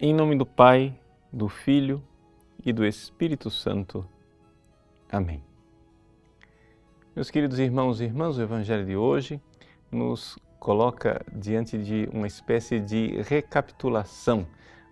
Em 0.00 0.14
nome 0.14 0.36
do 0.36 0.46
Pai, 0.46 0.96
do 1.32 1.48
Filho 1.48 2.00
e 2.64 2.72
do 2.72 2.86
Espírito 2.86 3.50
Santo. 3.50 4.06
Amém. 5.10 5.42
Meus 7.16 7.32
queridos 7.32 7.58
irmãos 7.58 8.00
e 8.00 8.04
irmãs, 8.04 8.38
o 8.38 8.42
Evangelho 8.42 8.86
de 8.86 8.94
hoje 8.94 9.42
nos 9.90 10.38
coloca 10.60 11.26
diante 11.32 11.76
de 11.76 12.08
uma 12.12 12.28
espécie 12.28 12.78
de 12.78 13.20
recapitulação 13.22 14.46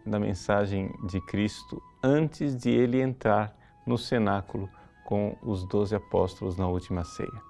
da 0.04 0.18
mensagem 0.18 0.92
de 1.07 1.20
Cristo 1.20 1.80
antes 2.02 2.57
de 2.57 2.70
ele 2.70 3.00
entrar 3.00 3.57
no 3.86 3.96
cenáculo 3.96 4.68
com 5.04 5.36
os 5.41 5.62
doze 5.68 5.95
apóstolos 5.95 6.57
na 6.57 6.66
última 6.66 7.04
ceia. 7.04 7.43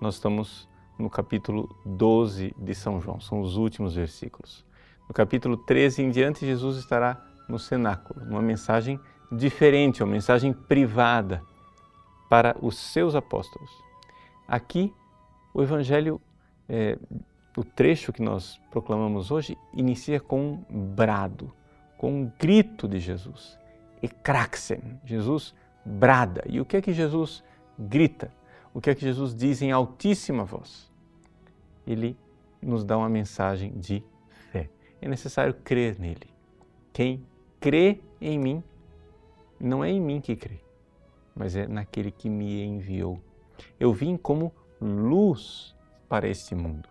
Nós 0.00 0.14
estamos 0.14 0.66
no 0.98 1.10
capítulo 1.10 1.68
12 1.84 2.54
de 2.56 2.74
São 2.74 2.98
João, 2.98 3.20
são 3.20 3.42
os 3.42 3.58
últimos 3.58 3.94
versículos. 3.94 4.64
No 5.08 5.14
capítulo 5.14 5.56
13 5.56 6.02
em 6.02 6.10
diante, 6.10 6.46
Jesus 6.46 6.78
estará 6.78 7.20
no 7.48 7.58
cenáculo, 7.58 8.24
uma 8.24 8.40
mensagem 8.40 8.98
diferente, 9.30 10.02
uma 10.02 10.12
mensagem 10.12 10.52
privada 10.52 11.42
para 12.28 12.56
os 12.60 12.78
seus 12.78 13.14
apóstolos. 13.14 13.70
Aqui, 14.46 14.92
o 15.52 15.62
Evangelho, 15.62 16.20
é, 16.68 16.98
o 17.56 17.64
trecho 17.64 18.12
que 18.12 18.22
nós 18.22 18.60
proclamamos 18.70 19.30
hoje, 19.30 19.58
inicia 19.74 20.18
com 20.18 20.64
um 20.70 20.86
brado, 20.86 21.52
com 21.98 22.22
um 22.22 22.32
grito 22.38 22.88
de 22.88 22.98
Jesus. 22.98 23.58
Ecraxen, 24.02 24.98
Jesus 25.04 25.54
brada. 25.84 26.42
E 26.46 26.60
o 26.60 26.64
que 26.64 26.76
é 26.76 26.82
que 26.82 26.92
Jesus 26.92 27.44
grita? 27.78 28.32
O 28.72 28.80
que 28.80 28.90
é 28.90 28.94
que 28.94 29.02
Jesus 29.02 29.34
diz 29.34 29.60
em 29.60 29.70
altíssima 29.70 30.44
voz? 30.44 30.90
Ele 31.86 32.16
nos 32.60 32.84
dá 32.84 32.96
uma 32.96 33.08
mensagem 33.08 33.72
de 33.72 34.02
é 35.02 35.08
necessário 35.08 35.52
crer 35.52 35.98
nele. 35.98 36.30
Quem 36.92 37.26
crê 37.60 38.00
em 38.20 38.38
mim, 38.38 38.62
não 39.60 39.84
é 39.84 39.90
em 39.90 40.00
mim 40.00 40.20
que 40.20 40.36
crê, 40.36 40.60
mas 41.34 41.56
é 41.56 41.66
naquele 41.66 42.12
que 42.12 42.30
me 42.30 42.62
enviou. 42.62 43.20
Eu 43.78 43.92
vim 43.92 44.16
como 44.16 44.52
luz 44.80 45.74
para 46.08 46.28
este 46.28 46.54
mundo. 46.54 46.88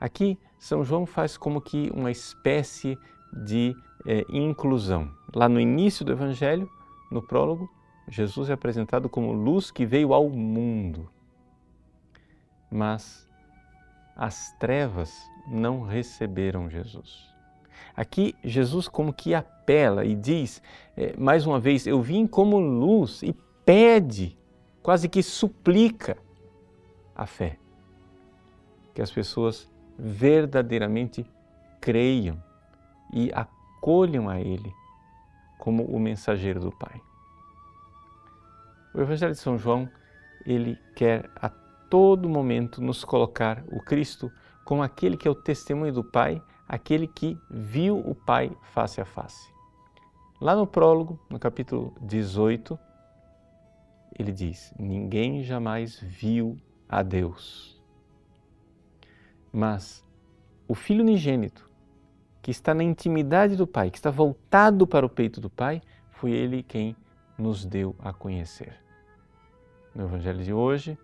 Aqui, 0.00 0.38
São 0.58 0.84
João 0.84 1.04
faz 1.04 1.36
como 1.36 1.60
que 1.60 1.90
uma 1.92 2.10
espécie 2.10 2.96
de 3.32 3.74
é, 4.06 4.24
inclusão. 4.28 5.10
Lá 5.34 5.48
no 5.48 5.60
início 5.60 6.04
do 6.04 6.12
Evangelho, 6.12 6.70
no 7.10 7.20
prólogo, 7.20 7.68
Jesus 8.08 8.50
é 8.50 8.52
apresentado 8.52 9.08
como 9.08 9.32
luz 9.32 9.70
que 9.70 9.84
veio 9.84 10.12
ao 10.12 10.28
mundo. 10.28 11.10
Mas 12.70 13.25
as 14.16 14.52
trevas 14.58 15.30
não 15.46 15.82
receberam 15.82 16.70
Jesus. 16.70 17.34
Aqui, 17.94 18.34
Jesus 18.42 18.88
como 18.88 19.12
que 19.12 19.34
apela 19.34 20.04
e 20.04 20.14
diz, 20.14 20.62
é, 20.96 21.14
mais 21.16 21.46
uma 21.46 21.60
vez, 21.60 21.86
eu 21.86 22.00
vim 22.00 22.26
como 22.26 22.58
luz 22.58 23.22
e 23.22 23.34
pede, 23.64 24.38
quase 24.82 25.08
que 25.08 25.22
suplica 25.22 26.16
a 27.14 27.26
fé. 27.26 27.58
Que 28.94 29.02
as 29.02 29.10
pessoas 29.10 29.70
verdadeiramente 29.98 31.24
creiam 31.80 32.42
e 33.12 33.30
acolham 33.32 34.28
a 34.28 34.40
Ele 34.40 34.72
como 35.58 35.84
o 35.84 35.98
mensageiro 35.98 36.60
do 36.60 36.70
Pai. 36.70 37.00
O 38.94 39.00
Evangelho 39.00 39.32
de 39.32 39.38
São 39.38 39.58
João, 39.58 39.88
ele 40.46 40.78
quer 40.94 41.28
a 41.36 41.50
todo 41.88 42.28
momento 42.28 42.82
nos 42.82 43.04
colocar 43.04 43.64
o 43.70 43.80
Cristo 43.80 44.30
como 44.64 44.82
aquele 44.82 45.16
que 45.16 45.28
é 45.28 45.30
o 45.30 45.34
testemunho 45.34 45.92
do 45.92 46.04
Pai, 46.04 46.42
aquele 46.68 47.06
que 47.06 47.38
viu 47.50 47.98
o 47.98 48.14
Pai 48.14 48.50
face 48.72 49.00
a 49.00 49.04
face. 49.04 49.52
Lá 50.40 50.54
no 50.54 50.66
prólogo, 50.66 51.18
no 51.30 51.38
capítulo 51.38 51.94
18, 52.02 52.78
ele 54.18 54.32
diz: 54.32 54.74
Ninguém 54.78 55.42
jamais 55.42 55.98
viu 56.00 56.58
a 56.88 57.02
Deus. 57.02 57.80
Mas 59.52 60.04
o 60.68 60.74
Filho 60.74 61.02
unigênito, 61.02 61.70
que 62.42 62.50
está 62.50 62.74
na 62.74 62.82
intimidade 62.82 63.56
do 63.56 63.66
Pai, 63.66 63.90
que 63.90 63.98
está 63.98 64.10
voltado 64.10 64.86
para 64.86 65.06
o 65.06 65.08
peito 65.10 65.40
do 65.40 65.48
Pai, 65.48 65.80
foi 66.10 66.32
ele 66.32 66.62
quem 66.62 66.96
nos 67.38 67.64
deu 67.64 67.94
a 67.98 68.12
conhecer. 68.12 68.74
No 69.94 70.04
Evangelho 70.04 70.42
de 70.42 70.52
hoje, 70.52 70.98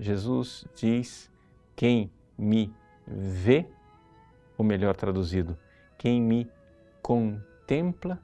Jesus 0.00 0.64
diz: 0.74 1.30
Quem 1.76 2.10
me 2.36 2.74
vê, 3.06 3.66
ou 4.56 4.64
melhor 4.64 4.96
traduzido, 4.96 5.56
quem 5.98 6.20
me 6.20 6.50
contempla, 7.02 8.18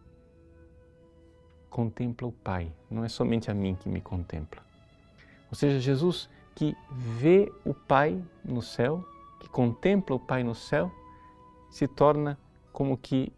contempla 1.68 2.26
o 2.26 2.32
Pai. 2.32 2.72
Não 2.90 3.04
é 3.04 3.08
somente 3.08 3.50
a 3.50 3.54
mim 3.54 3.74
que 3.74 3.88
me 3.88 4.00
contempla. 4.00 4.62
Ou 5.50 5.54
seja, 5.54 5.78
Jesus 5.78 6.28
que 6.54 6.74
vê 6.90 7.52
o 7.66 7.74
Pai 7.74 8.24
no 8.42 8.62
céu, 8.62 9.04
que 9.38 9.48
contempla 9.48 10.16
o 10.16 10.20
Pai 10.20 10.42
no 10.42 10.54
céu, 10.54 10.90
se 11.70 11.86
torna 11.86 12.38
como 12.72 12.96
que 12.96 13.30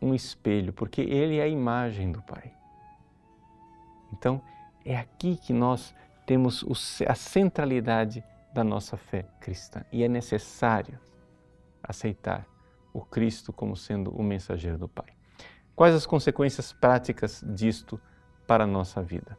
um 0.00 0.14
espelho, 0.14 0.72
porque 0.72 1.00
ele 1.00 1.38
é 1.38 1.42
a 1.42 1.48
imagem 1.48 2.12
do 2.12 2.20
Pai. 2.20 2.52
Então, 4.12 4.42
é 4.84 4.96
aqui 4.96 5.36
que 5.36 5.52
nós 5.52 5.94
temos 6.28 6.62
a 7.06 7.14
centralidade 7.14 8.22
da 8.52 8.62
nossa 8.62 8.98
fé 8.98 9.24
cristã 9.40 9.82
e 9.90 10.04
é 10.04 10.08
necessário 10.08 11.00
aceitar 11.82 12.46
o 12.92 13.00
Cristo 13.00 13.50
como 13.50 13.74
sendo 13.74 14.10
o 14.10 14.22
mensageiro 14.22 14.76
do 14.76 14.86
Pai. 14.86 15.06
Quais 15.74 15.94
as 15.94 16.04
consequências 16.04 16.70
práticas 16.70 17.42
disto 17.46 17.98
para 18.46 18.64
a 18.64 18.66
nossa 18.66 19.00
vida? 19.00 19.38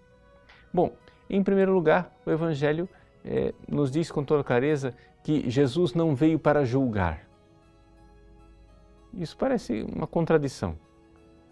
Bom, 0.74 0.92
em 1.30 1.44
primeiro 1.44 1.72
lugar, 1.74 2.12
o 2.26 2.32
Evangelho 2.32 2.90
eh, 3.24 3.54
nos 3.68 3.92
diz 3.92 4.10
com 4.10 4.24
toda 4.24 4.44
clareza 4.44 4.96
que 5.24 5.48
Jesus 5.48 5.94
não 5.94 6.16
veio 6.16 6.40
para 6.40 6.66
julgar. 6.66 7.24
Isso 9.14 9.38
parece 9.38 9.84
uma 9.84 10.08
contradição, 10.08 10.76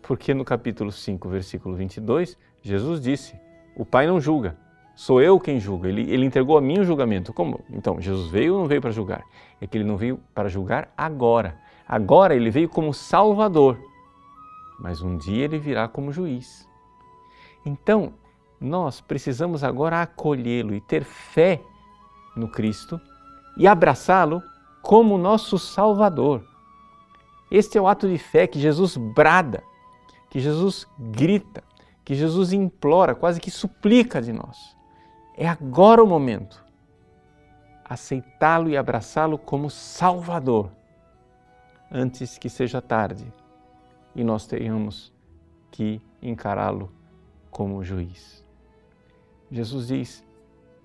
porque 0.02 0.34
no 0.34 0.44
capítulo 0.44 0.92
5, 0.92 1.30
versículo 1.30 1.76
22, 1.76 2.36
Jesus 2.64 3.00
disse: 3.00 3.40
O 3.76 3.86
Pai 3.86 4.08
não 4.08 4.20
julga, 4.20 4.58
Sou 4.98 5.22
eu 5.22 5.40
quem 5.40 5.60
julga. 5.60 5.88
Ele, 5.88 6.12
ele 6.12 6.26
entregou 6.26 6.58
a 6.58 6.62
mim 6.62 6.80
o 6.80 6.84
julgamento. 6.84 7.32
Como? 7.32 7.64
Então, 7.70 8.02
Jesus 8.02 8.32
veio 8.32 8.56
ou 8.56 8.62
não 8.62 8.68
veio 8.68 8.82
para 8.82 8.90
julgar? 8.90 9.24
É 9.62 9.68
que 9.68 9.78
ele 9.78 9.84
não 9.84 9.96
veio 9.96 10.20
para 10.34 10.50
julgar 10.50 10.92
agora. 10.98 11.56
Agora 11.88 12.36
ele 12.36 12.50
veio 12.50 12.68
como 12.68 12.92
Salvador. 12.92 13.78
Mas 14.80 15.04
um 15.04 15.16
dia 15.16 15.46
ele 15.46 15.60
virá 15.60 15.88
como 15.88 16.12
juiz. 16.12 16.68
Então, 17.64 18.14
nós 18.60 19.00
precisamos 19.00 19.64
agora 19.64 20.02
acolhê-lo 20.02 20.74
e 20.74 20.82
ter 20.82 21.04
fé 21.04 21.62
no 22.36 22.50
Cristo 22.50 23.00
e 23.56 23.68
abraçá-lo 23.68 24.42
como 24.82 25.16
nosso 25.16 25.60
Salvador. 25.60 26.44
Este 27.52 27.78
é 27.78 27.82
o 27.82 27.88
ato 27.88 28.10
de 28.10 28.18
fé 28.18 28.48
que 28.48 28.60
Jesus 28.60 28.98
brada, 28.98 29.62
que 30.28 30.40
Jesus 30.40 30.88
grita, 30.98 31.64
que 32.04 32.16
Jesus 32.16 32.52
implora, 32.52 33.14
quase 33.14 33.40
que 33.40 33.52
suplica 33.52 34.20
de 34.20 34.34
nós. 34.34 34.77
É 35.38 35.48
agora 35.48 36.04
o 36.04 36.08
momento. 36.08 36.66
Aceitá-lo 37.86 38.70
e 38.70 38.76
abraçá-lo 38.76 39.38
como 39.38 39.70
Salvador, 39.70 40.72
antes 41.92 42.38
que 42.38 42.50
seja 42.50 42.82
tarde 42.82 43.32
e 44.16 44.24
nós 44.24 44.48
tenhamos 44.48 45.14
que 45.72 46.02
encará-lo 46.22 46.92
como 47.52 47.84
juiz. 47.84 48.44
Jesus 49.52 49.88
diz: 49.88 50.26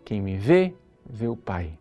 Quem 0.05 0.21
me 0.21 0.37
vê, 0.37 0.77
vê 1.05 1.27
o 1.27 1.37
Pai. 1.37 1.77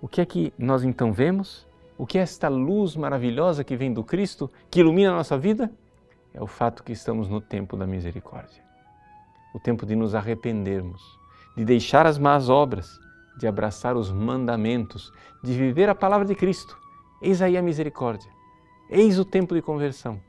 O 0.00 0.06
que 0.06 0.20
é 0.20 0.24
que 0.24 0.54
nós 0.56 0.84
então 0.84 1.12
vemos? 1.12 1.66
O 1.98 2.06
que 2.06 2.16
é 2.16 2.22
esta 2.22 2.48
luz 2.48 2.94
maravilhosa 2.94 3.64
que 3.64 3.76
vem 3.76 3.92
do 3.92 4.04
Cristo, 4.04 4.48
que 4.70 4.78
ilumina 4.78 5.10
a 5.10 5.16
nossa 5.16 5.36
vida? 5.36 5.70
É 6.32 6.40
o 6.40 6.46
fato 6.46 6.84
que 6.84 6.92
estamos 6.92 7.28
no 7.28 7.40
tempo 7.40 7.76
da 7.76 7.86
misericórdia 7.86 8.68
o 9.52 9.58
tempo 9.58 9.86
de 9.86 9.96
nos 9.96 10.14
arrependermos 10.14 11.17
de 11.58 11.64
deixar 11.64 12.06
as 12.06 12.18
más 12.18 12.48
obras, 12.48 13.00
de 13.36 13.44
abraçar 13.44 13.96
os 13.96 14.12
mandamentos, 14.12 15.12
de 15.42 15.52
viver 15.58 15.88
a 15.88 15.94
palavra 15.94 16.24
de 16.24 16.36
Cristo. 16.36 16.78
Eis 17.20 17.42
aí 17.42 17.56
a 17.56 17.62
misericórdia. 17.62 18.30
Eis 18.88 19.18
o 19.18 19.24
tempo 19.24 19.56
de 19.56 19.60
conversão. 19.60 20.20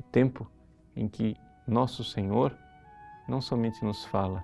O 0.00 0.02
tempo 0.04 0.50
em 0.96 1.08
que 1.08 1.36
nosso 1.68 2.02
Senhor 2.02 2.56
não 3.28 3.38
somente 3.38 3.84
nos 3.84 4.06
fala 4.06 4.42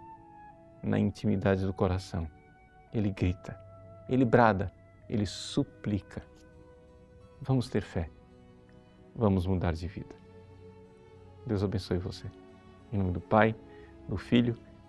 na 0.83 0.99
intimidade 0.99 1.65
do 1.65 1.73
coração, 1.73 2.29
ele 2.93 3.11
grita, 3.11 3.59
ele 4.07 4.27
brada, 4.27 4.71
ele 5.09 5.25
suplica. 5.25 6.23
Vamos 7.41 7.71
ter 7.71 7.81
fé. 7.81 8.11
Vamos 9.17 9.47
mudar 9.47 9.73
de 9.73 9.89
vida. 9.89 10.15
Deus 11.47 11.63
abençoe 11.63 11.97
você. 11.97 12.27
Em 12.93 12.99
nome 12.99 13.13
do 13.13 13.21
Pai, 13.21 13.57
do 14.07 14.19
Filho 14.19 14.59